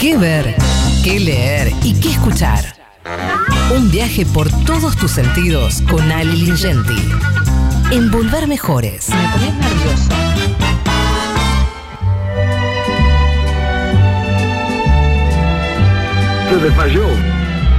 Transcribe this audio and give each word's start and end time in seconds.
qué 0.00 0.16
ver, 0.16 0.54
qué 1.04 1.20
leer 1.20 1.72
y 1.82 1.94
qué 1.94 2.10
escuchar. 2.10 2.64
Un 3.76 3.90
viaje 3.90 4.26
por 4.26 4.50
todos 4.64 4.96
tus 4.96 5.12
sentidos 5.12 5.82
con 5.90 6.10
Ali 6.10 6.36
Lingenti. 6.42 6.96
Envolver 7.92 8.46
mejores. 8.48 9.08
Me 9.10 9.28
pones 9.32 9.54
nervioso. 9.54 10.08
Se 16.50 16.56
te 16.56 16.70
falló. 16.72 17.06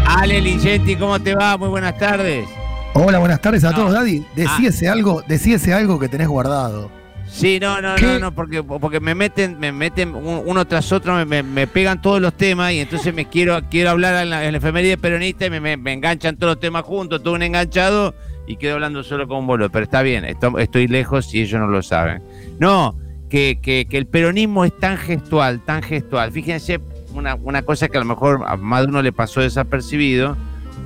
Ale 0.06 0.42
Lingenti, 0.42 0.96
¿cómo 0.96 1.20
te 1.20 1.36
va? 1.36 1.58
Muy 1.58 1.70
buenas 1.70 1.98
tardes. 1.98 2.48
Hola, 2.94 3.20
buenas 3.20 3.42
tardes 3.42 3.64
a 3.64 3.72
No. 3.72 3.76
todos, 3.78 3.94
Daddy. 3.94 4.26
Decíese 4.36 4.90
algo, 4.90 5.24
decíese 5.28 5.74
algo 5.74 6.00
que 6.00 6.08
tenés 6.10 6.28
guardado. 6.28 6.90
Sí, 7.34 7.60
no, 7.62 7.82
no, 7.82 7.96
¿Qué? 7.96 8.06
no, 8.06 8.20
no, 8.20 8.36
porque, 8.36 8.62
porque 8.62 9.00
me 9.00 9.16
meten, 9.16 9.58
me 9.58 9.72
meten 9.72 10.14
un- 10.14 10.44
uno 10.46 10.66
tras 10.68 10.92
otro, 10.92 11.16
me, 11.16 11.26
me- 11.26 11.44
me 11.44 11.66
pegan 11.66 12.02
todos 12.02 12.22
los 12.22 12.34
temas 12.36 12.74
y 12.74 12.80
entonces 12.80 13.14
me 13.14 13.26
quiero, 13.26 13.58
quiero 13.70 13.90
hablar 13.92 14.22
en 14.24 14.30
la, 14.30 14.46
en 14.46 14.52
la 14.52 14.58
efeméride 14.58 14.98
peronista 14.98 15.46
y 15.46 15.50
me, 15.50 15.78
me- 15.78 15.94
enganchan 15.94 16.36
todos 16.36 16.56
los 16.56 16.60
temas 16.60 16.84
juntos, 16.84 17.24
todo 17.24 17.34
un 17.36 17.42
enganchado 17.42 18.14
y 18.48 18.58
quedo 18.58 18.74
hablando 18.76 19.02
solo 19.02 19.28
con 19.30 19.38
un 19.38 19.48
boludo. 19.48 19.70
Pero 19.70 19.86
está 19.86 20.02
bien, 20.02 20.26
esto- 20.26 20.60
estoy 20.60 20.88
lejos 20.88 21.34
y 21.34 21.42
ellos 21.42 21.60
no 21.62 21.68
lo 21.68 21.82
saben. 21.82 22.22
No, 22.60 22.98
que, 23.30 23.60
que- 23.62 23.86
que 23.90 23.98
el 23.98 24.08
peronismo 24.08 24.66
es 24.66 24.78
tan 24.78 24.98
gestual, 24.98 25.62
tan 25.62 25.82
gestual. 25.84 26.34
Fíjense 26.34 26.82
una, 27.14 27.36
una 27.36 27.62
cosa 27.62 27.88
que 27.88 27.98
a 27.98 28.02
lo 28.02 28.06
mejor 28.08 28.42
a 28.46 28.58
más 28.58 28.82
de 28.84 28.88
uno 28.90 29.02
le 29.02 29.14
pasó 29.14 29.40
desapercibido. 29.42 30.36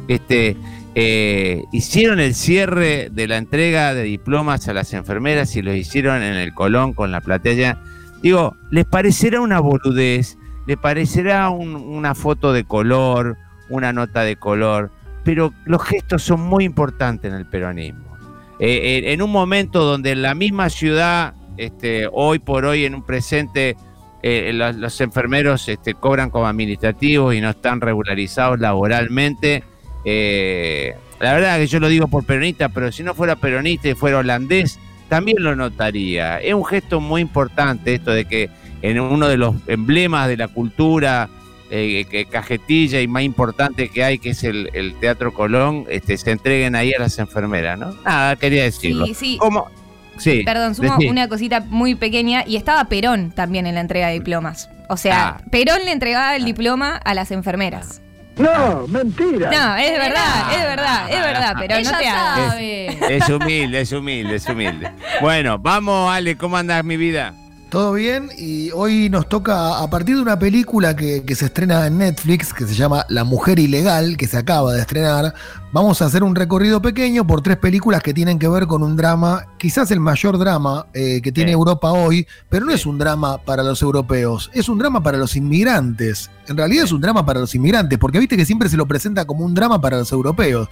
Este, 0.07 0.55
eh, 0.93 1.63
hicieron 1.71 2.19
el 2.19 2.35
cierre 2.35 3.09
de 3.11 3.27
la 3.27 3.37
entrega 3.37 3.93
de 3.93 4.03
diplomas 4.03 4.67
a 4.67 4.73
las 4.73 4.93
enfermeras 4.93 5.55
y 5.55 5.61
los 5.61 5.75
hicieron 5.75 6.21
en 6.21 6.35
el 6.35 6.53
Colón 6.53 6.93
con 6.93 7.11
la 7.11 7.21
platea. 7.21 7.81
Digo, 8.21 8.55
¿les 8.71 8.85
parecerá 8.85 9.41
una 9.41 9.59
boludez? 9.59 10.37
¿Les 10.67 10.77
parecerá 10.77 11.49
un- 11.49 11.75
una 11.75 12.15
foto 12.15 12.53
de 12.53 12.63
color, 12.63 13.37
una 13.69 13.93
nota 13.93 14.21
de 14.21 14.35
color? 14.35 14.89
Pero 15.23 15.53
los 15.65 15.83
gestos 15.83 16.23
son 16.23 16.41
muy 16.41 16.63
importantes 16.63 17.31
en 17.31 17.37
el 17.37 17.45
peronismo. 17.45 18.15
Eh, 18.59 19.01
eh, 19.03 19.13
en 19.13 19.21
un 19.21 19.31
momento 19.31 19.83
donde 19.83 20.11
en 20.11 20.21
la 20.21 20.33
misma 20.33 20.69
ciudad, 20.69 21.33
este, 21.57 22.07
hoy 22.11 22.39
por 22.39 22.65
hoy, 22.65 22.85
en 22.85 22.95
un 22.95 23.03
presente, 23.03 23.75
los, 24.23 24.75
los 24.77 25.01
enfermeros 25.01 25.67
este, 25.69 25.93
cobran 25.93 26.31
como 26.31 26.47
administrativos 26.47 27.35
y 27.35 27.41
no 27.41 27.51
están 27.51 27.79
regularizados 27.79 28.59
laboralmente. 28.59 29.63
Eh, 30.05 30.93
la 31.19 31.33
verdad 31.33 31.57
que 31.57 31.67
yo 31.67 31.79
lo 31.79 31.87
digo 31.87 32.07
por 32.07 32.23
peronista, 32.25 32.69
pero 32.69 32.91
si 32.91 33.03
no 33.03 33.13
fuera 33.13 33.35
peronista 33.35 33.89
y 33.89 33.95
fuera 33.95 34.19
holandés, 34.19 34.79
también 35.09 35.37
lo 35.39 35.55
notaría. 35.55 36.39
Es 36.39 36.53
un 36.53 36.65
gesto 36.65 36.99
muy 37.01 37.21
importante 37.21 37.95
esto 37.95 38.11
de 38.11 38.25
que 38.25 38.49
en 38.81 38.99
uno 38.99 39.27
de 39.27 39.37
los 39.37 39.55
emblemas 39.67 40.27
de 40.27 40.37
la 40.37 40.47
cultura 40.47 41.29
eh, 41.71 42.05
que 42.09 42.25
cajetilla 42.25 43.01
y 43.01 43.07
más 43.07 43.23
importante 43.23 43.89
que 43.89 44.03
hay, 44.03 44.19
que 44.19 44.29
es 44.31 44.43
el, 44.43 44.69
el 44.73 44.93
Teatro 44.99 45.33
Colón, 45.33 45.85
este, 45.89 46.17
se 46.17 46.31
entreguen 46.31 46.75
ahí 46.75 46.93
a 46.93 46.99
las 46.99 47.17
enfermeras, 47.17 47.79
¿no? 47.79 47.91
Nada, 48.03 48.35
quería 48.35 48.63
decirlo. 48.63 49.05
Sí, 49.07 49.13
sí. 49.15 50.43
Perdón, 50.45 50.75
sumo 50.75 50.95
decí. 50.97 51.07
una 51.07 51.27
cosita 51.27 51.61
muy 51.61 51.95
pequeña 51.95 52.43
y 52.45 52.55
estaba 52.55 52.85
Perón 52.85 53.31
también 53.31 53.65
en 53.67 53.75
la 53.75 53.81
entrega 53.81 54.07
de 54.07 54.13
diplomas. 54.13 54.69
O 54.89 54.97
sea, 54.97 55.27
Ah. 55.29 55.41
Perón 55.49 55.79
le 55.85 55.91
entregaba 55.91 56.35
el 56.35 56.45
diploma 56.45 56.95
a 56.97 57.13
las 57.15 57.31
enfermeras. 57.31 58.01
No, 58.37 58.85
mentira. 58.87 59.49
No, 59.49 59.75
es 59.75 59.91
verdad, 59.97 60.53
es 60.53 60.63
verdad, 60.63 61.09
es 61.09 61.19
verdad, 61.21 61.55
pero 61.57 61.75
no 61.79 61.97
te 61.97 62.07
hagas. 62.07 62.49
sabe. 62.49 63.15
Es 63.15 63.29
humilde, 63.29 63.81
es 63.81 63.91
humilde, 63.91 64.35
es 64.35 64.49
humilde. 64.49 64.91
Bueno, 65.21 65.57
vamos, 65.57 66.13
Ale, 66.13 66.37
¿cómo 66.37 66.57
andás, 66.57 66.83
mi 66.83 66.97
vida? 66.97 67.33
Todo 67.69 67.93
bien, 67.93 68.29
y 68.37 68.71
hoy 68.71 69.09
nos 69.09 69.27
toca, 69.27 69.79
a 69.79 69.89
partir 69.89 70.15
de 70.15 70.21
una 70.21 70.37
película 70.37 70.95
que, 70.95 71.23
que 71.25 71.35
se 71.35 71.45
estrena 71.45 71.87
en 71.87 71.97
Netflix, 71.97 72.53
que 72.53 72.65
se 72.65 72.73
llama 72.73 73.05
La 73.09 73.23
Mujer 73.23 73.59
Ilegal, 73.59 74.17
que 74.17 74.27
se 74.27 74.37
acaba 74.37 74.73
de 74.73 74.81
estrenar, 74.81 75.33
vamos 75.75 76.01
a 76.01 76.05
hacer 76.05 76.23
un 76.23 76.35
recorrido 76.35 76.81
pequeño 76.81 77.27
por 77.27 77.41
tres 77.41 77.57
películas 77.57 78.01
que 78.01 78.13
tienen 78.13 78.39
que 78.39 78.47
ver 78.47 78.65
con 78.65 78.81
un 78.81 78.95
drama, 78.95 79.45
quizás 79.57 79.91
el 79.91 79.99
mayor 79.99 80.37
drama 80.37 80.87
eh, 80.93 81.19
que 81.21 81.33
tiene 81.33 81.49
Sí. 81.49 81.53
Europa 81.53 81.91
hoy, 81.91 82.25
pero 82.47 82.63
no 82.65 82.71
Sí. 82.71 82.77
es 82.77 82.85
un 82.85 82.97
drama 82.97 83.39
para 83.39 83.61
los 83.61 83.81
europeos, 83.81 84.49
es 84.53 84.69
un 84.69 84.77
drama 84.77 85.03
para 85.03 85.17
los 85.17 85.35
inmigrantes. 85.35 86.31
En 86.47 86.55
realidad 86.55 86.85
es 86.85 86.93
un 86.93 87.01
drama 87.01 87.25
para 87.25 87.41
los 87.41 87.53
inmigrantes, 87.55 87.99
porque 87.99 88.19
viste 88.19 88.37
que 88.37 88.45
siempre 88.45 88.69
se 88.69 88.77
lo 88.77 88.85
presenta 88.85 89.25
como 89.25 89.43
un 89.43 89.53
drama 89.53 89.81
para 89.81 89.97
los 89.97 90.09
europeos. 90.13 90.69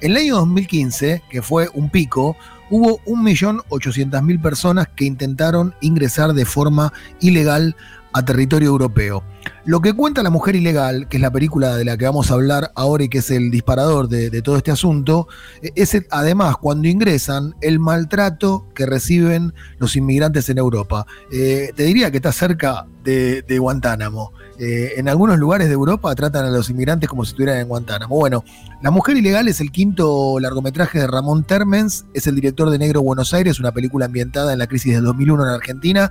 En 0.00 0.12
el 0.12 0.16
año 0.16 0.36
2015, 0.36 1.22
que 1.28 1.42
fue 1.42 1.68
un 1.74 1.90
pico, 1.90 2.34
hubo 2.70 3.00
1.800.000 3.04 4.40
personas 4.40 4.88
que 4.96 5.04
intentaron 5.04 5.74
ingresar 5.82 6.32
de 6.32 6.46
forma 6.46 6.94
ilegal 7.20 7.76
a 8.14 8.24
territorio 8.24 8.68
europeo. 8.70 9.22
Lo 9.64 9.80
que 9.80 9.92
cuenta 9.92 10.22
La 10.22 10.30
Mujer 10.30 10.56
Ilegal, 10.56 11.08
que 11.08 11.18
es 11.18 11.20
la 11.20 11.30
película 11.30 11.76
de 11.76 11.84
la 11.84 11.96
que 11.96 12.04
vamos 12.06 12.30
a 12.30 12.34
hablar 12.34 12.72
ahora 12.74 13.04
y 13.04 13.08
que 13.08 13.18
es 13.18 13.30
el 13.30 13.50
disparador 13.50 14.08
de, 14.08 14.30
de 14.30 14.40
todo 14.42 14.56
este 14.56 14.70
asunto, 14.70 15.28
eh, 15.62 15.72
es 15.74 15.94
el- 15.94 16.06
además 16.10 16.56
cuando 16.56 16.88
ingresan 16.88 17.54
el 17.60 17.78
maltrato 17.78 18.66
que 18.74 18.86
reciben 18.86 19.52
los 19.78 19.94
inmigrantes 19.96 20.48
en 20.48 20.58
Europa. 20.58 21.06
Eh, 21.32 21.72
te 21.76 21.82
diría 21.82 22.10
que 22.10 22.16
está 22.18 22.32
cerca 22.32 22.86
de, 23.04 23.42
de 23.42 23.58
Guantánamo. 23.58 24.32
Eh, 24.58 24.94
en 24.96 25.08
algunos 25.08 25.38
lugares 25.38 25.68
de 25.68 25.74
Europa 25.74 26.12
tratan 26.16 26.44
a 26.46 26.50
los 26.50 26.68
inmigrantes 26.68 27.08
como 27.08 27.24
si 27.24 27.30
estuvieran 27.30 27.58
en 27.60 27.68
Guantánamo. 27.68 28.16
Bueno, 28.16 28.44
La 28.82 28.90
Mujer 28.90 29.16
Ilegal 29.16 29.48
es 29.48 29.60
el 29.60 29.70
quinto 29.70 30.38
largometraje 30.40 30.98
de 30.98 31.06
Ramón 31.06 31.44
Termens, 31.44 32.06
es 32.12 32.26
el 32.26 32.34
director 32.34 32.68
de 32.70 32.78
Negro 32.78 33.02
Buenos 33.02 33.32
Aires, 33.34 33.60
una 33.60 33.72
película 33.72 34.06
ambientada 34.06 34.52
en 34.52 34.58
la 34.58 34.66
crisis 34.66 34.94
del 34.94 35.04
2001 35.04 35.44
en 35.44 35.50
Argentina, 35.50 36.10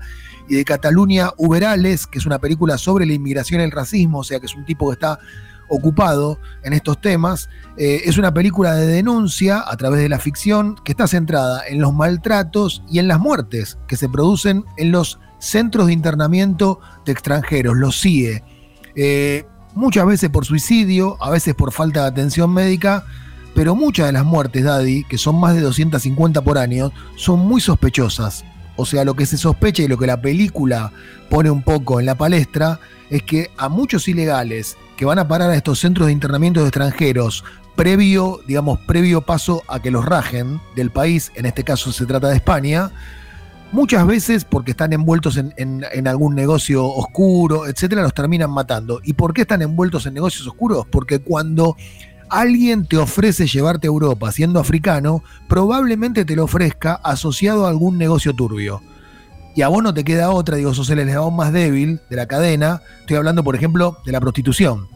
y 0.49 0.55
de 0.55 0.63
Cataluña 0.63 1.31
Uberales, 1.37 2.07
que 2.07 2.19
es 2.19 2.25
una 2.25 2.39
película 2.39 2.77
sobre 2.77 3.05
la 3.05 3.11
inmigración 3.17 3.61
y 3.61 3.65
el 3.65 3.71
racismo, 3.71 4.19
o 4.19 4.23
sea 4.23 4.39
que 4.39 4.45
es 4.45 4.55
un 4.55 4.65
tipo 4.65 4.87
que 4.87 4.93
está 4.93 5.19
ocupado 5.69 6.39
en 6.63 6.73
estos 6.73 6.99
temas. 7.01 7.49
Eh, 7.77 8.03
es 8.05 8.17
una 8.17 8.33
película 8.33 8.73
de 8.73 8.87
denuncia 8.87 9.63
a 9.65 9.75
través 9.77 9.99
de 10.01 10.09
la 10.09 10.19
ficción 10.19 10.75
que 10.83 10.93
está 10.93 11.07
centrada 11.07 11.61
en 11.67 11.81
los 11.81 11.93
maltratos 11.93 12.83
y 12.89 12.99
en 12.99 13.07
las 13.07 13.19
muertes 13.19 13.77
que 13.87 13.97
se 13.97 14.09
producen 14.09 14.63
en 14.77 14.91
los 14.91 15.19
centros 15.39 15.87
de 15.87 15.93
internamiento 15.93 16.79
de 17.05 17.11
extranjeros, 17.11 17.75
los 17.75 17.99
CIE. 17.99 18.43
Eh, 18.95 19.45
muchas 19.75 20.05
veces 20.05 20.29
por 20.29 20.45
suicidio, 20.45 21.21
a 21.21 21.29
veces 21.29 21.53
por 21.53 21.71
falta 21.71 22.01
de 22.01 22.07
atención 22.07 22.51
médica, 22.51 23.05
pero 23.53 23.75
muchas 23.75 24.07
de 24.07 24.11
las 24.13 24.25
muertes, 24.25 24.63
Daddy, 24.63 25.03
que 25.03 25.17
son 25.17 25.39
más 25.39 25.55
de 25.55 25.61
250 25.61 26.41
por 26.41 26.57
año, 26.57 26.91
son 27.15 27.39
muy 27.39 27.61
sospechosas. 27.61 28.43
O 28.77 28.85
sea, 28.85 29.03
lo 29.03 29.15
que 29.15 29.25
se 29.25 29.37
sospecha 29.37 29.83
y 29.83 29.87
lo 29.87 29.97
que 29.97 30.07
la 30.07 30.21
película 30.21 30.91
pone 31.29 31.49
un 31.51 31.61
poco 31.63 31.99
en 31.99 32.05
la 32.05 32.15
palestra 32.15 32.79
es 33.09 33.23
que 33.23 33.51
a 33.57 33.67
muchos 33.69 34.07
ilegales 34.07 34.77
que 34.95 35.05
van 35.05 35.19
a 35.19 35.27
parar 35.27 35.49
a 35.49 35.55
estos 35.55 35.79
centros 35.79 36.07
de 36.07 36.13
internamiento 36.13 36.61
de 36.61 36.67
extranjeros 36.67 37.43
previo, 37.75 38.39
digamos, 38.47 38.79
previo 38.79 39.21
paso 39.21 39.63
a 39.67 39.79
que 39.81 39.91
los 39.91 40.03
rajen 40.05 40.59
del 40.75 40.89
país, 40.91 41.31
en 41.35 41.45
este 41.45 41.63
caso 41.63 41.91
se 41.91 42.05
trata 42.07 42.29
de 42.29 42.35
España, 42.37 42.91
muchas 43.71 44.07
veces 44.07 44.45
porque 44.45 44.71
están 44.71 44.93
envueltos 44.93 45.37
en, 45.37 45.53
en- 45.57 46.07
algún 46.07 46.33
negocio 46.35 46.85
oscuro, 46.85 47.67
etcétera, 47.67 48.01
los 48.01 48.13
terminan 48.13 48.49
matando. 48.49 48.99
¿Y 49.03 49.13
por 49.13 49.33
qué 49.33 49.41
están 49.41 49.61
envueltos 49.61 50.05
en 50.07 50.13
negocios 50.15 50.47
oscuros? 50.47 50.85
Porque 50.89 51.19
cuando 51.19 51.75
alguien 52.29 52.85
te 52.85 52.97
ofrece 52.97 53.47
llevarte 53.47 53.87
a 53.87 53.89
Europa 53.89 54.31
siendo 54.31 54.59
africano, 54.59 55.23
probablemente 55.47 56.25
te 56.25 56.35
lo 56.35 56.45
ofrezca 56.45 56.95
asociado 56.95 57.65
a 57.65 57.69
algún 57.69 57.97
negocio 57.97 58.33
turbio. 58.33 58.81
Y 59.55 59.63
a 59.63 59.69
vos 59.69 59.81
no 59.81 59.93
te 59.93 60.03
queda 60.03 60.29
otra, 60.29 60.57
digo, 60.57 60.73
sos 60.73 60.89
el 60.91 60.99
eslabón 60.99 61.35
más 61.35 61.51
débil 61.51 61.99
de 62.09 62.15
la 62.15 62.27
cadena. 62.27 62.81
Estoy 62.99 63.17
hablando, 63.17 63.43
por 63.43 63.55
ejemplo, 63.55 63.97
de 64.05 64.11
la 64.11 64.19
prostitución. 64.19 64.87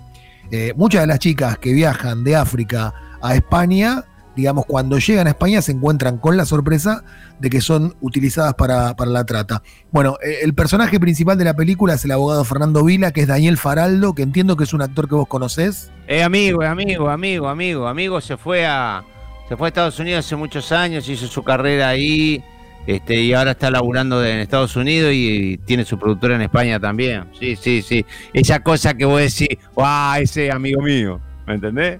Eh, 0.52 0.74
muchas 0.76 1.02
de 1.02 1.08
las 1.08 1.20
chicas 1.20 1.58
que 1.58 1.74
viajan 1.74 2.24
de 2.24 2.36
África 2.36 2.94
a 3.22 3.36
España, 3.36 4.06
digamos, 4.36 4.66
cuando 4.66 4.98
llegan 4.98 5.28
a 5.28 5.32
España 5.32 5.62
se 5.62 5.72
encuentran 5.72 6.18
con 6.18 6.38
la 6.38 6.46
sorpresa 6.46 7.04
de 7.40 7.50
que 7.50 7.62
son 7.62 7.96
utilizadas 8.02 8.54
para, 8.56 8.96
para 8.96 9.12
la 9.12 9.26
trata. 9.26 9.62
Bueno, 9.92 10.18
eh, 10.24 10.40
el 10.44 10.54
personaje 10.54 11.00
principal 11.00 11.38
de 11.38 11.46
la 11.46 11.56
película 11.56 11.96
es 11.96 12.06
el 12.06 12.12
abogado 12.12 12.44
Fernando 12.44 12.84
Vila, 12.84 13.12
que 13.12 13.22
es 13.22 13.28
Daniel 13.28 13.58
Faraldo, 13.58 14.16
que 14.16 14.24
entiendo 14.24 14.56
que 14.56 14.64
es 14.64 14.74
un 14.74 14.82
actor 14.82 15.08
que 15.08 15.16
vos 15.16 15.28
conocés. 15.28 15.92
Eh, 16.08 16.24
amigo, 16.24 16.64
amigo, 16.64 17.10
amigo, 17.10 17.48
amigo, 17.48 17.88
amigo 17.88 18.22
se 18.22 18.38
fue 18.38 18.66
a 18.66 19.04
se 19.52 19.58
fue 19.58 19.68
Estados 19.68 20.00
Unidos 20.00 20.26
hace 20.26 20.38
muchos 20.38 20.72
años, 20.72 21.10
hizo 21.10 21.28
su 21.28 21.44
carrera 21.44 21.90
ahí, 21.90 22.42
este, 22.88 23.22
y 23.22 23.34
ahora 23.34 23.52
está 23.52 23.70
laburando 23.70 24.26
en 24.26 24.40
Estados 24.40 24.76
Unidos 24.76 25.12
y, 25.14 25.58
tiene 25.66 25.86
su 25.86 26.00
productora 26.00 26.36
en 26.36 26.42
España 26.42 26.80
también. 26.80 27.26
Sí, 27.38 27.56
sí, 27.56 27.82
sí. 27.82 28.06
Esa 28.34 28.62
cosa 28.62 28.94
que 28.94 29.06
vos 29.06 29.20
decís, 29.20 29.58
¡ah, 29.78 30.18
ese 30.22 30.52
amigo 30.52 30.82
mío! 30.82 31.20
¿Me 31.46 31.56
entendés? 31.56 32.00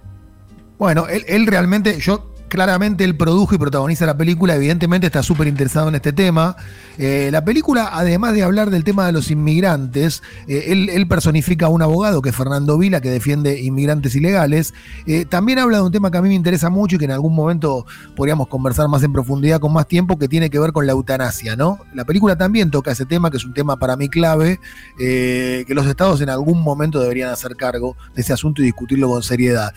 Bueno, 0.82 1.08
él, 1.08 1.24
él 1.28 1.46
realmente, 1.46 2.00
yo 2.00 2.31
claramente 2.52 3.06
él 3.06 3.16
produjo 3.16 3.56
y 3.56 3.58
protagoniza 3.58 4.06
la 4.06 4.18
película, 4.18 4.54
evidentemente 4.58 5.08
está 5.08 5.24
súper 5.24 5.48
interesado 5.48 5.88
en 5.88 5.96
este 5.96 6.12
tema. 6.12 6.58
Eh, 6.98 7.30
la 7.32 7.46
película, 7.46 7.92
además 7.94 8.34
de 8.34 8.44
hablar 8.44 8.72
del 8.72 8.84
tema 8.84 9.06
de 9.06 9.14
los 9.14 9.32
inmigrantes, 9.32 10.22
eh, 10.50 10.66
él, 10.68 11.08
personifica 11.08 11.68
a 11.68 11.70
un 11.70 11.82
abogado 11.82 12.22
que 12.22 12.28
es 12.28 12.36
Fernando 12.36 12.78
Vila, 12.78 13.00
que 13.00 13.10
defiende 13.10 13.62
inmigrantes 13.62 14.16
ilegales. 14.16 14.74
Eh, 15.08 15.24
también 15.24 15.60
habla 15.60 15.78
de 15.78 15.84
un 15.84 15.94
tema 15.94 16.12
que 16.12 16.18
a 16.18 16.22
mí 16.22 16.28
me 16.28 16.36
interesa 16.36 16.70
mucho 16.70 16.98
y 16.98 17.00
que 17.00 17.06
en 17.06 17.12
algún 17.12 17.34
momento 17.34 17.86
podríamos 18.18 18.50
conversar 18.50 18.90
más 18.90 19.02
en 19.04 19.14
profundidad 19.14 19.62
con 19.62 19.72
más 19.72 19.88
tiempo, 19.88 20.20
que 20.20 20.28
tiene 20.28 20.50
que 20.50 20.60
ver 20.60 20.74
con 20.74 20.86
la 20.86 20.92
eutanasia, 20.92 21.56
¿no? 21.56 21.80
La 21.94 22.04
película 22.04 22.38
también 22.38 22.70
toca 22.70 22.92
ese 22.92 23.06
tema, 23.06 23.32
que 23.32 23.38
es 23.38 23.46
un 23.46 23.54
tema 23.54 23.78
para 23.78 23.96
mí 23.96 24.10
clave, 24.10 24.60
que 24.98 25.66
los 25.70 25.88
estados 25.88 26.20
en 26.20 26.30
algún 26.30 26.62
momento 26.62 27.00
deberían 27.00 27.30
hacer 27.30 27.56
cargo 27.56 27.96
de 28.14 28.24
ese 28.24 28.34
asunto 28.34 28.62
y 28.62 28.66
discutirlo 28.66 29.08
con 29.08 29.24
seriedad. 29.24 29.74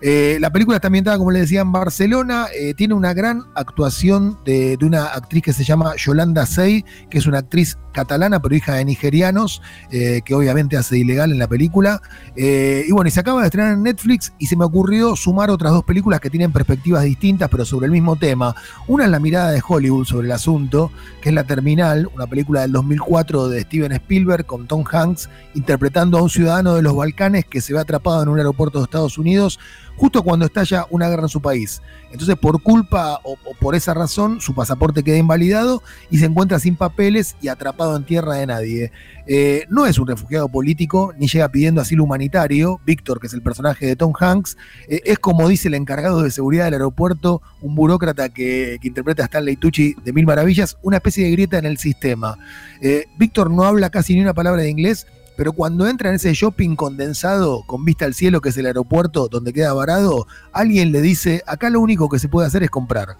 La 0.00 0.50
película 0.50 0.76
está 0.76 0.88
ambientada, 0.88 1.18
como 1.18 1.30
les 1.30 1.42
decía, 1.42 1.60
en 1.60 1.72
Barcelona. 1.72 2.13
Eh, 2.22 2.74
tiene 2.74 2.94
una 2.94 3.12
gran 3.12 3.42
actuación 3.56 4.38
de, 4.44 4.76
de 4.76 4.86
una 4.86 5.06
actriz 5.06 5.42
que 5.42 5.52
se 5.52 5.64
llama 5.64 5.94
Yolanda 5.96 6.46
Sey, 6.46 6.84
que 7.10 7.18
es 7.18 7.26
una 7.26 7.38
actriz 7.38 7.76
catalana, 7.94 8.42
pero 8.42 8.54
hija 8.54 8.74
de 8.74 8.84
nigerianos, 8.84 9.62
eh, 9.90 10.20
que 10.22 10.34
obviamente 10.34 10.76
hace 10.76 10.98
ilegal 10.98 11.32
en 11.32 11.38
la 11.38 11.48
película. 11.48 12.02
Eh, 12.36 12.84
y 12.86 12.92
bueno, 12.92 13.08
y 13.08 13.10
se 13.10 13.20
acaba 13.20 13.40
de 13.40 13.46
estrenar 13.46 13.72
en 13.72 13.82
Netflix 13.82 14.34
y 14.38 14.46
se 14.46 14.56
me 14.56 14.66
ocurrió 14.66 15.16
sumar 15.16 15.48
otras 15.48 15.72
dos 15.72 15.84
películas 15.84 16.20
que 16.20 16.28
tienen 16.28 16.52
perspectivas 16.52 17.04
distintas, 17.04 17.48
pero 17.48 17.64
sobre 17.64 17.86
el 17.86 17.92
mismo 17.92 18.16
tema. 18.16 18.54
Una 18.86 19.04
es 19.04 19.10
la 19.10 19.20
mirada 19.20 19.52
de 19.52 19.62
Hollywood 19.66 20.04
sobre 20.04 20.26
el 20.26 20.32
asunto, 20.32 20.90
que 21.22 21.30
es 21.30 21.34
La 21.34 21.44
Terminal, 21.44 22.10
una 22.14 22.26
película 22.26 22.60
del 22.62 22.72
2004 22.72 23.48
de 23.48 23.62
Steven 23.62 23.92
Spielberg 23.92 24.44
con 24.44 24.66
Tom 24.66 24.84
Hanks 24.90 25.30
interpretando 25.54 26.18
a 26.18 26.22
un 26.22 26.30
ciudadano 26.30 26.74
de 26.74 26.82
los 26.82 26.94
Balcanes 26.94 27.46
que 27.46 27.60
se 27.60 27.72
ve 27.72 27.78
atrapado 27.78 28.22
en 28.22 28.28
un 28.28 28.38
aeropuerto 28.38 28.78
de 28.78 28.84
Estados 28.84 29.16
Unidos 29.16 29.58
justo 29.96 30.22
cuando 30.22 30.46
estalla 30.46 30.86
una 30.90 31.08
guerra 31.08 31.22
en 31.22 31.28
su 31.28 31.40
país. 31.40 31.80
Entonces, 32.14 32.36
por 32.36 32.62
culpa 32.62 33.18
o, 33.24 33.36
por 33.58 33.74
esa 33.74 33.92
razón, 33.92 34.40
su 34.40 34.54
pasaporte 34.54 35.02
queda 35.02 35.16
invalidado 35.16 35.82
y 36.12 36.18
se 36.18 36.26
encuentra 36.26 36.60
sin 36.60 36.76
papeles 36.76 37.34
y 37.42 37.48
atrapado 37.48 37.96
en 37.96 38.04
tierra 38.04 38.36
de 38.36 38.46
nadie. 38.46 38.92
Eh, 39.26 39.64
no 39.68 39.84
es 39.84 39.98
un 39.98 40.06
refugiado 40.06 40.48
político, 40.48 41.12
ni 41.18 41.26
llega 41.26 41.48
pidiendo 41.48 41.80
asilo 41.80 42.04
humanitario. 42.04 42.80
Víctor, 42.86 43.18
que 43.18 43.26
es 43.26 43.34
el 43.34 43.42
personaje 43.42 43.86
de 43.86 43.96
Tom 43.96 44.12
Hanks, 44.16 44.56
eh, 44.88 45.00
es 45.04 45.18
como 45.18 45.48
dice 45.48 45.66
el 45.66 45.74
encargado 45.74 46.22
de 46.22 46.30
seguridad 46.30 46.66
del 46.66 46.74
aeropuerto, 46.74 47.42
un 47.60 47.74
burócrata 47.74 48.28
que, 48.28 48.78
que 48.80 48.86
interpreta 48.86 49.24
a 49.24 49.26
Stanley 49.26 49.56
Tucci 49.56 49.96
de 50.04 50.12
Mil 50.12 50.24
Maravillas, 50.24 50.78
una 50.82 50.98
especie 50.98 51.24
de 51.24 51.32
grieta 51.32 51.58
en 51.58 51.66
el 51.66 51.78
sistema. 51.78 52.38
Eh, 52.80 53.06
Víctor 53.18 53.50
no 53.50 53.64
habla 53.64 53.90
casi 53.90 54.14
ni 54.14 54.20
una 54.20 54.34
palabra 54.34 54.62
de 54.62 54.70
inglés, 54.70 55.08
pero 55.36 55.52
cuando 55.52 55.86
entra 55.88 56.08
en 56.08 56.16
ese 56.16 56.32
shopping 56.34 56.76
condensado 56.76 57.62
con 57.66 57.84
vista 57.84 58.04
al 58.04 58.14
cielo, 58.14 58.40
que 58.40 58.50
es 58.50 58.56
el 58.56 58.66
aeropuerto 58.66 59.28
donde 59.28 59.52
queda 59.52 59.72
varado, 59.72 60.26
alguien 60.52 60.92
le 60.92 61.00
dice, 61.00 61.42
acá 61.46 61.70
lo 61.70 61.80
único 61.80 62.08
que 62.08 62.18
se 62.18 62.28
puede 62.28 62.46
hacer 62.46 62.62
es 62.62 62.70
comprar. 62.70 63.16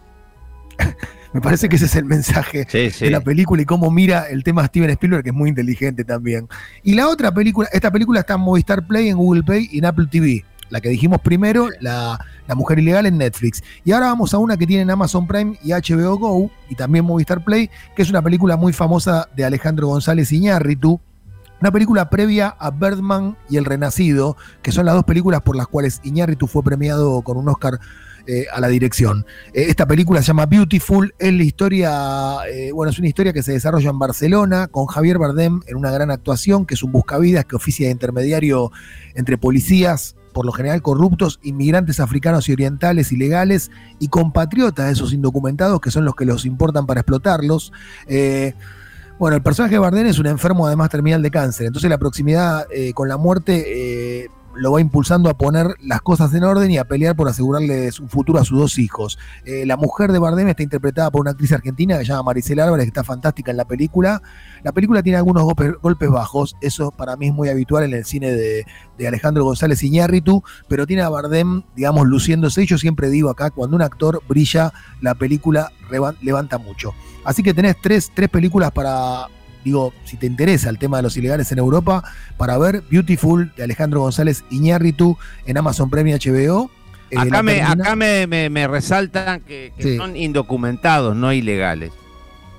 Me 1.33 1.41
parece 1.41 1.69
que 1.69 1.77
ese 1.77 1.87
es 1.87 1.97
el 1.97 2.05
mensaje 2.05 2.65
Sí, 2.71 2.91
sí. 2.91 3.07
de 3.07 3.11
la 3.11 3.21
película 3.21 3.61
y 3.61 3.65
cómo 3.65 3.91
mira 3.91 4.29
el 4.29 4.45
tema 4.45 4.65
Steven 4.67 4.91
Spielberg, 4.91 5.25
que 5.25 5.31
es 5.31 5.35
muy 5.35 5.49
inteligente 5.49 6.05
también. 6.05 6.49
Y 6.85 6.95
la 6.95 7.09
otra 7.09 7.35
película, 7.35 7.69
esta 7.73 7.91
película 7.91 8.21
está 8.21 8.35
en 8.35 8.41
Movistar 8.43 8.87
Play, 8.87 9.09
en 9.09 9.17
Google 9.17 9.43
Play 9.43 9.69
y 9.73 9.79
en 9.79 9.87
Apple 9.87 10.07
TV. 10.09 10.45
La 10.71 10.81
que 10.81 10.89
dijimos 10.89 11.21
primero, 11.21 11.69
la, 11.81 12.19
la 12.47 12.55
Mujer 12.55 12.79
Ilegal 12.79 13.07
en 13.07 13.19
Netflix. 13.19 13.63
Y 13.85 13.91
ahora 13.91 14.07
vamos 14.07 14.33
a 14.33 14.39
una 14.39 14.57
que 14.57 14.67
tiene 14.67 14.83
en 14.83 14.91
Amazon 14.91 15.27
Prime 15.27 15.59
y 15.63 15.71
HBO 15.73 16.17
Go 16.19 16.51
y 16.69 16.77
también 16.77 17.05
Movistar 17.05 17.43
Play, 17.45 17.69
que 17.97 18.03
es 18.03 18.11
una 18.11 18.23
película 18.23 18.57
muy 18.57 18.73
famosa 18.73 19.29
de 19.35 19.45
Alejandro 19.45 19.89
González 19.89 20.31
Iñárritu. 20.31 21.01
Una 21.65 21.73
película 21.73 22.11
previa 22.11 22.49
a 22.49 22.71
Birdman 22.71 23.39
y 23.49 23.57
El 23.57 23.65
Renacido, 23.65 24.37
que 24.61 24.71
son 24.71 24.85
las 24.85 24.95
dos 24.97 25.05
películas 25.05 25.41
por 25.41 25.57
las 25.57 25.67
cuales 25.67 26.03
Iñárritu 26.05 26.47
fue 26.47 26.63
premiado 26.63 27.23
con 27.23 27.39
un 27.39 27.49
Oscar 27.49 27.81
eh, 28.27 28.45
a 28.53 28.61
la 28.61 28.69
dirección. 28.69 29.25
Eh, 29.55 29.65
esta 29.69 29.87
película 29.87 30.21
se 30.21 30.27
llama 30.27 30.45
Beautiful, 30.45 31.15
es 31.19 31.33
la 31.33 31.43
historia, 31.43 32.37
eh, 32.53 32.71
bueno, 32.71 32.91
es 32.91 32.99
una 32.99 33.09
historia 33.09 33.33
que 33.33 33.43
se 33.43 33.53
desarrolla 33.53 33.89
en 33.89 33.99
Barcelona 33.99 34.67
con 34.67 34.85
Javier 34.85 35.17
Bardem 35.17 35.63
en 35.67 35.77
una 35.79 35.91
gran 35.91 36.11
actuación, 36.11 36.67
que 36.67 36.75
es 36.75 36.83
un 36.83 36.93
buscavidas 36.93 37.47
que 37.47 37.57
oficia 37.57 37.87
de 37.87 37.93
intermediario 37.93 38.71
entre 39.15 39.39
policías, 39.39 40.17
por 40.35 40.45
lo 40.45 40.53
general 40.53 40.83
corruptos, 40.83 41.41
inmigrantes 41.43 41.99
africanos 41.99 42.47
y 42.51 42.53
orientales 42.53 43.11
ilegales 43.11 43.71
y 43.99 44.09
compatriotas 44.09 44.85
de 44.85 44.93
esos 44.93 45.15
indocumentados 45.15 45.81
que 45.81 45.91
son 45.91 46.05
los 46.05 46.15
que 46.15 46.27
los 46.27 46.45
importan 46.45 46.85
para 46.85 47.01
explotarlos. 47.01 47.73
Bueno, 49.19 49.37
el 49.37 49.43
personaje 49.43 49.75
de 49.75 49.79
es 50.09 50.19
un 50.19 50.27
enfermo 50.27 50.67
además 50.67 50.91
terminal 50.91 51.23
de 51.23 51.31
cáncer, 51.31 51.67
entonces 51.67 51.89
la 51.89 51.99
proximidad 51.99 52.67
eh, 52.71 52.93
con 52.93 53.09
la 53.09 53.17
muerte 53.17 54.23
eh, 54.25 54.29
lo 54.57 54.73
va 54.73 54.81
impulsando 54.81 55.29
a 55.29 55.35
poner 55.35 55.77
las 55.81 56.01
cosas 56.01 56.33
en 56.35 56.45
orden 56.45 56.71
y 56.71 56.79
a 56.79 56.85
pelear 56.85 57.17
por 57.17 57.29
asegurarle 57.29 57.91
un 58.01 58.09
futuro 58.09 58.39
a 58.39 58.45
sus 58.45 58.59
dos 58.59 58.79
hijos. 58.79 59.19
Eh, 59.45 59.67
la 59.67 59.77
mujer 59.77 60.13
de 60.13 60.19
Bardem 60.19 60.49
está 60.49 60.63
interpretada 60.63 61.11
por 61.11 61.23
una 61.23 61.33
actriz 61.33 61.53
argentina 61.53 61.99
que 61.99 62.05
se 62.05 62.13
llama 62.13 62.25
Maricela 62.25 62.65
Álvarez, 62.65 62.85
que 62.85 62.91
está 62.91 63.05
fantástica 63.05 63.51
en 63.51 63.57
la 63.57 63.65
película. 63.65 64.23
La 64.63 64.73
película 64.73 65.03
tiene 65.03 65.19
algunos 65.19 65.45
golpes, 65.45 66.11
bajos, 66.11 66.57
eso 66.61 66.91
para 66.91 67.17
mí 67.17 67.29
es 67.29 67.35
muy 67.35 67.49
habitual 67.49 67.85
en 67.85 67.95
el 67.95 68.05
cine 68.05 68.33
de, 68.33 68.65
Alejandro 69.07 69.45
González 69.45 69.83
Iñárritu, 69.83 70.43
pero 70.69 70.87
tiene 70.87 71.03
a 71.03 71.09
Bardem, 71.09 71.63
digamos, 71.77 72.07
luciéndose. 72.07 72.65
Yo 72.65 72.79
siempre 72.79 73.11
digo 73.11 73.29
acá, 73.29 73.51
cuando 73.51 73.77
un 73.77 73.83
actor 73.83 74.23
brilla, 74.29 74.73
la 75.01 75.15
película 75.15 75.73
levanta 76.23 76.59
mucho. 76.59 76.95
Así 77.25 77.43
que 77.43 77.53
tenés 77.53 77.77
tres, 77.81 78.11
tres 78.15 78.31
películas 78.31 78.71
para, 78.71 79.29
digo, 79.65 79.93
si 80.05 80.17
te 80.17 80.27
interesa 80.27 80.69
el 80.71 80.79
tema 80.79 80.99
de 80.99 81.03
los 81.05 81.17
ilegales 81.17 81.51
en 81.53 81.59
Europa, 81.59 82.05
para 82.37 82.59
ver 82.59 82.83
Beautiful 82.91 83.53
de 83.57 83.65
Alejandro 83.65 84.01
González 84.01 84.45
Iñárritu 84.51 85.17
en 85.47 85.57
Amazon 85.59 85.91
Premium 85.91 86.19
HBO. 86.19 86.71
Eh, 87.11 87.19
Acá, 87.19 87.43
me, 87.43 87.55
Terminal- 87.57 87.81
acá 87.81 87.97
me, 87.97 88.27
me- 88.27 88.51
me 88.51 88.67
resaltan 88.67 89.41
que, 89.43 89.73
que 89.77 89.83
Sí. 89.83 89.97
son 89.97 90.17
indocumentados, 90.17 91.15
no 91.17 91.33
ilegales. 91.33 91.93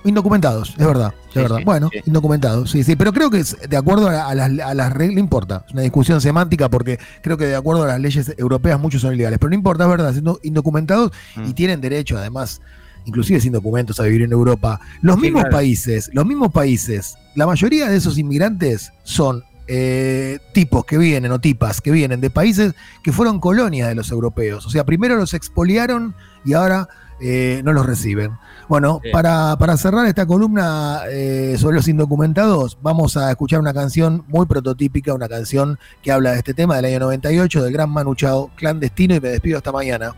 Indocumentados, 0.03 0.69
es 0.77 0.85
verdad, 0.85 1.15
es 1.29 1.33
Sí, 1.33 1.39
verdad. 1.39 1.57
sí, 1.57 1.63
bueno, 1.63 1.89
indocumentados, 2.05 2.69
sí, 2.69 2.83
sí, 2.83 2.95
pero 2.95 3.11
creo 3.11 3.31
que 3.31 3.39
es 3.39 3.57
de 3.67 3.75
acuerdo 3.75 4.07
a, 4.07 4.35
las, 4.35 4.51
a 4.59 4.73
las 4.75 4.93
reglas, 4.93 5.15
no 5.15 5.19
importa, 5.19 5.63
es 5.67 5.73
una 5.73 5.81
discusión 5.81 6.21
semántica 6.21 6.69
porque 6.69 6.99
creo 7.23 7.37
que 7.37 7.45
de 7.47 7.55
acuerdo 7.55 7.83
a 7.85 7.87
las 7.87 7.99
leyes 7.99 8.31
europeas 8.37 8.79
muchos 8.79 9.01
son 9.01 9.15
ilegales, 9.15 9.39
pero 9.39 9.49
no 9.49 9.55
importa, 9.55 9.85
es 9.85 9.89
verdad, 9.89 10.11
siendo 10.11 10.39
indocumentados 10.43 11.11
Mm. 11.35 11.45
y 11.49 11.53
tienen 11.55 11.81
derecho 11.81 12.19
además, 12.19 12.61
inclusive 13.05 13.39
sin 13.39 13.53
documentos, 13.53 13.99
a 13.99 14.03
vivir 14.03 14.23
en 14.23 14.31
Europa. 14.31 14.79
Los 15.01 15.15
Sí, 15.15 15.21
mismos 15.21 15.43
claro. 15.43 15.55
países, 15.57 16.09
los 16.13 16.25
mismos 16.25 16.51
países, 16.51 17.15
la 17.35 17.45
mayoría 17.47 17.87
de 17.89 17.97
esos 17.97 18.17
inmigrantes 18.17 18.91
son 19.03 19.43
eh, 19.67 20.37
tipos 20.53 20.85
que 20.85 20.97
vienen 20.97 21.31
o 21.31 21.39
tipas 21.39 21.81
que 21.81 21.89
vienen 21.91 22.21
de 22.21 22.29
países 22.29 22.73
que 23.03 23.11
fueron 23.11 23.39
colonias 23.39 23.87
de 23.89 23.95
los 23.95 24.11
europeos, 24.11 24.65
o 24.65 24.69
sea, 24.69 24.83
primero 24.85 25.15
los 25.15 25.33
expoliaron 25.33 26.13
y 26.45 26.53
ahora 26.53 26.87
eh, 27.21 27.61
no 27.63 27.71
los 27.73 27.85
reciben. 27.85 28.31
Bueno, 28.67 28.99
Sí. 29.03 29.09
para, 29.11 29.55
para 29.57 29.77
cerrar 29.77 30.05
esta 30.05 30.25
columna 30.25 30.99
eh, 31.09 31.55
sobre 31.57 31.77
los 31.77 31.87
indocumentados, 31.87 32.77
vamos 32.81 33.15
a 33.17 33.31
escuchar 33.31 33.59
una 33.59 33.73
canción 33.73 34.23
muy 34.27 34.45
prototípica, 34.45 35.13
una 35.13 35.29
canción 35.29 35.79
que 36.03 36.11
habla 36.11 36.31
de 36.33 36.39
este 36.39 36.53
tema 36.53 36.75
del 36.75 36.85
año 36.85 36.99
98 36.99 37.63
del 37.63 37.71
gran 37.73 37.89
Manu 37.89 38.15
Chao, 38.15 38.51
clandestino, 38.55 39.15
y 39.15 39.19
me 39.21 39.29
despido 39.29 39.57
hasta 39.57 39.71
mañana. 39.71 40.13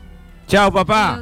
Chao, 0.48 0.72
papá. 0.74 1.16